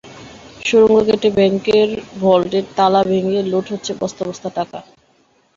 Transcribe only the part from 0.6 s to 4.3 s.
সুড়ঙ্গ কেটে ব্যাংকের ভল্টের তালা ভেঙে লুট হচ্ছে বস্তা